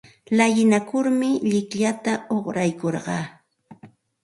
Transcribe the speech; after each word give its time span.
Llalinakurmi 0.37 1.29
llikllata 1.51 2.13
uqraykurqaa. 2.39 3.23